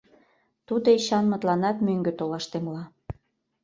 Тудо 0.67 0.87
Эчанмытланат 0.97 1.77
мӧҥгӧ 1.85 2.11
толаш 2.19 2.45
темла 2.51 2.83